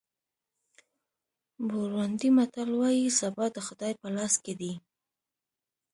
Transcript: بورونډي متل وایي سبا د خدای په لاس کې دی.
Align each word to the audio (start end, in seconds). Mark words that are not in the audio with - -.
بورونډي 1.67 2.29
متل 2.37 2.69
وایي 2.79 3.05
سبا 3.19 3.45
د 3.55 3.57
خدای 3.67 3.93
په 4.01 4.07
لاس 4.15 4.33
کې 4.43 4.53
دی. 4.61 4.73